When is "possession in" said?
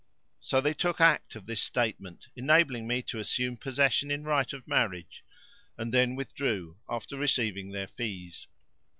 3.55-4.23